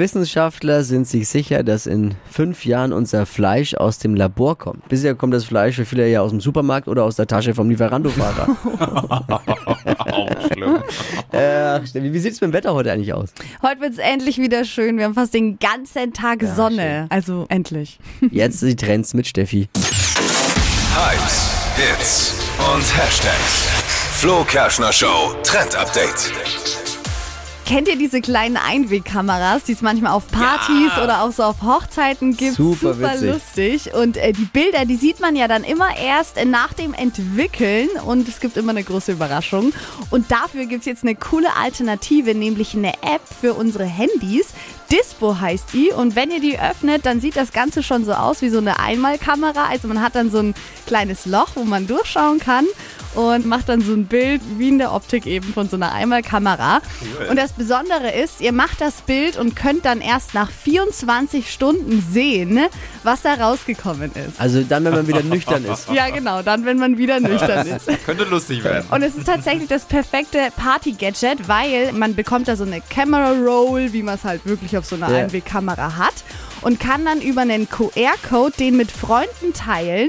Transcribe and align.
Wissenschaftler 0.00 0.82
sind 0.82 1.06
sich 1.06 1.28
sicher, 1.28 1.62
dass 1.62 1.86
in 1.86 2.14
fünf 2.30 2.64
Jahren 2.64 2.94
unser 2.94 3.26
Fleisch 3.26 3.74
aus 3.74 3.98
dem 3.98 4.14
Labor 4.14 4.56
kommt. 4.56 4.88
Bisher 4.88 5.14
kommt 5.14 5.34
das 5.34 5.44
Fleisch 5.44 5.76
für 5.76 5.84
viele 5.84 6.08
ja 6.08 6.22
aus 6.22 6.30
dem 6.30 6.40
Supermarkt 6.40 6.88
oder 6.88 7.04
aus 7.04 7.16
der 7.16 7.26
Tasche 7.26 7.54
vom 7.54 7.68
Lieferando-Fahrer. 7.68 8.48
Auch 10.10 10.52
schlimm. 10.52 10.82
äh, 11.32 11.86
Steffi, 11.86 12.12
wie 12.14 12.18
sieht 12.18 12.32
es 12.32 12.40
mit 12.40 12.50
dem 12.50 12.54
Wetter 12.54 12.72
heute 12.72 12.90
eigentlich 12.90 13.12
aus? 13.12 13.28
Heute 13.62 13.82
wird 13.82 13.92
es 13.92 13.98
endlich 13.98 14.38
wieder 14.38 14.64
schön. 14.64 14.96
Wir 14.96 15.04
haben 15.04 15.14
fast 15.14 15.34
den 15.34 15.58
ganzen 15.58 16.14
Tag 16.14 16.42
Sonne. 16.56 17.06
Also 17.10 17.44
endlich. 17.50 18.00
Jetzt 18.30 18.62
die 18.62 18.76
Trends 18.76 19.12
mit 19.12 19.26
Steffi. 19.26 19.68
Hypes, 20.94 21.50
Hits 21.76 22.34
und 22.74 22.96
Hashtags. 22.96 23.68
Flo 24.14 24.44
Kerschner 24.44 24.92
Show 24.94 25.34
Trend 25.42 25.76
Update. 25.76 26.79
Kennt 27.70 27.86
ihr 27.86 27.94
diese 27.94 28.20
kleinen 28.20 28.56
Einwegkameras, 28.56 29.62
die 29.62 29.74
es 29.74 29.80
manchmal 29.80 30.10
auf 30.10 30.26
Partys 30.26 30.90
Ja. 30.96 31.04
oder 31.04 31.22
auch 31.22 31.30
so 31.30 31.44
auf 31.44 31.62
Hochzeiten 31.62 32.36
gibt? 32.36 32.56
Super 32.56 32.98
witzig. 32.98 33.30
lustig. 33.32 33.94
Und 33.94 34.16
äh, 34.16 34.32
die 34.32 34.46
Bilder, 34.46 34.84
die 34.86 34.96
sieht 34.96 35.20
man 35.20 35.36
ja 35.36 35.46
dann 35.46 35.62
immer 35.62 35.96
erst 35.96 36.36
äh, 36.36 36.44
nach 36.44 36.72
dem 36.72 36.94
Entwickeln 36.94 37.88
und 38.04 38.26
es 38.28 38.40
gibt 38.40 38.56
immer 38.56 38.70
eine 38.70 38.82
große 38.82 39.12
Überraschung. 39.12 39.72
Und 40.10 40.32
dafür 40.32 40.66
gibt 40.66 40.80
es 40.80 40.86
jetzt 40.86 41.04
eine 41.04 41.14
coole 41.14 41.46
Alternative, 41.54 42.34
nämlich 42.34 42.74
eine 42.74 42.92
App 43.04 43.22
für 43.40 43.54
unsere 43.54 43.84
Handys. 43.84 44.48
Dispo 44.90 45.38
heißt 45.38 45.72
die 45.72 45.90
und 45.90 46.16
wenn 46.16 46.30
ihr 46.30 46.40
die 46.40 46.58
öffnet, 46.58 47.06
dann 47.06 47.20
sieht 47.20 47.36
das 47.36 47.52
Ganze 47.52 47.82
schon 47.82 48.04
so 48.04 48.12
aus 48.12 48.42
wie 48.42 48.48
so 48.48 48.58
eine 48.58 48.80
Einmalkamera. 48.80 49.66
Also 49.68 49.86
man 49.86 50.02
hat 50.02 50.16
dann 50.16 50.30
so 50.30 50.38
ein 50.38 50.54
kleines 50.86 51.26
Loch, 51.26 51.50
wo 51.54 51.64
man 51.64 51.86
durchschauen 51.86 52.40
kann 52.40 52.66
und 53.14 53.46
macht 53.46 53.68
dann 53.68 53.80
so 53.80 53.92
ein 53.92 54.06
Bild 54.06 54.40
wie 54.56 54.68
in 54.68 54.78
der 54.78 54.92
Optik 54.92 55.26
eben 55.26 55.52
von 55.52 55.68
so 55.68 55.76
einer 55.76 55.92
Einmalkamera. 55.92 56.80
Und 57.28 57.36
das 57.36 57.52
Besondere 57.52 58.12
ist, 58.12 58.40
ihr 58.40 58.52
macht 58.52 58.80
das 58.80 59.02
Bild 59.02 59.36
und 59.36 59.56
könnt 59.56 59.84
dann 59.84 60.00
erst 60.00 60.34
nach 60.34 60.50
24 60.50 61.50
Stunden 61.50 62.04
sehen, 62.08 62.60
was 63.02 63.22
da 63.22 63.34
rausgekommen 63.34 64.12
ist. 64.12 64.38
Also 64.40 64.62
dann, 64.62 64.84
wenn 64.84 64.92
man 64.92 65.06
wieder 65.08 65.22
nüchtern 65.22 65.64
ist. 65.64 65.88
Ja, 65.90 66.10
genau, 66.10 66.42
dann, 66.42 66.64
wenn 66.64 66.78
man 66.78 66.98
wieder 66.98 67.18
nüchtern 67.20 67.66
ist. 67.66 67.88
Könnte 68.06 68.24
lustig 68.24 68.62
werden. 68.62 68.86
Und 68.90 69.02
es 69.02 69.16
ist 69.16 69.26
tatsächlich 69.26 69.68
das 69.68 69.84
perfekte 69.84 70.38
Party-Gadget, 70.56 71.48
weil 71.48 71.92
man 71.92 72.14
bekommt 72.14 72.48
da 72.48 72.56
so 72.56 72.64
eine 72.64 72.80
Camera 72.80 73.32
Roll, 73.32 73.92
wie 73.92 74.02
man 74.02 74.14
es 74.16 74.24
halt 74.24 74.46
wirklich 74.46 74.76
auf 74.80 74.86
so 74.86 74.96
einer 74.96 75.10
Ja. 75.10 75.18
Einwegkamera 75.24 75.96
hat 75.96 76.14
und 76.62 76.80
kann 76.80 77.04
dann 77.04 77.20
über 77.20 77.42
einen 77.42 77.68
QR-Code 77.68 78.56
den 78.58 78.76
mit 78.76 78.90
Freunden 78.90 79.54
teilen. 79.54 80.08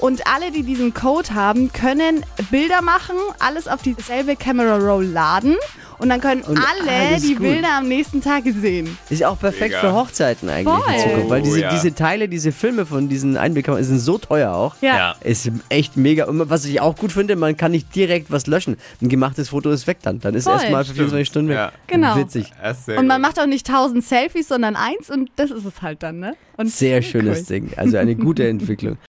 Und 0.00 0.28
alle, 0.32 0.52
die 0.52 0.62
diesen 0.62 0.94
Code 0.94 1.34
haben, 1.34 1.72
können 1.72 2.24
Bilder 2.52 2.82
machen, 2.82 3.16
alles 3.40 3.66
auf 3.66 3.82
dieselbe 3.82 4.36
Camera 4.36 4.76
Roll 4.76 5.06
laden 5.06 5.56
und 5.98 6.08
dann 6.08 6.20
können 6.20 6.42
Und 6.42 6.58
alle 6.58 7.20
die 7.20 7.34
gut. 7.34 7.42
Bilder 7.42 7.76
am 7.78 7.88
nächsten 7.88 8.20
Tag 8.20 8.44
sehen. 8.44 8.96
Ist 9.10 9.24
auch 9.24 9.38
perfekt 9.38 9.74
Mega. 9.74 9.80
für 9.80 9.92
Hochzeiten 9.92 10.48
eigentlich 10.48 10.74
Voll. 10.84 10.94
in 10.94 11.00
Zukunft. 11.00 11.30
Weil 11.30 11.40
Oh, 11.40 11.44
diese, 11.44 11.60
ja. 11.60 11.70
diese 11.70 11.94
Teile, 11.94 12.28
diese 12.28 12.52
Filme 12.52 12.86
von 12.86 13.08
diesen 13.08 13.36
Einwegkameras 13.36 13.86
sind 13.86 13.98
so 13.98 14.18
teuer 14.18 14.52
auch. 14.52 14.76
Ja. 14.80 15.14
Ist 15.22 15.50
echt 15.68 15.96
mega. 15.96 16.26
Und 16.26 16.48
was 16.50 16.64
ich 16.64 16.80
auch 16.80 16.96
gut 16.96 17.12
finde, 17.12 17.36
man 17.36 17.56
kann 17.56 17.72
nicht 17.72 17.94
direkt 17.94 18.30
was 18.30 18.46
löschen. 18.46 18.76
Ein 19.00 19.08
gemachtes 19.08 19.48
Foto 19.50 19.70
ist 19.70 19.86
weg 19.86 19.98
dann. 20.02 20.20
Dann 20.20 20.34
ist 20.34 20.46
erstmal 20.46 20.84
für 20.84 20.94
24 20.94 21.26
Stunden 21.28 21.48
weg. 21.50 21.56
Ja. 21.56 21.72
Genau. 21.86 22.16
Witzig. 22.16 22.52
Und 22.96 23.06
man 23.06 23.20
gut. 23.20 23.28
macht 23.28 23.40
auch 23.40 23.46
nicht 23.46 23.66
tausend 23.66 24.04
Selfies, 24.04 24.48
sondern 24.48 24.76
eins 24.76 25.10
und 25.10 25.30
das 25.36 25.50
ist 25.50 25.64
es 25.64 25.82
halt 25.82 26.02
dann, 26.02 26.18
ne? 26.18 26.34
Und 26.56 26.70
Sehr 26.70 27.02
schönes 27.02 27.40
cool. 27.40 27.44
Ding. 27.46 27.70
Also 27.76 27.96
eine 27.98 28.16
gute 28.16 28.46
Entwicklung. 28.48 28.98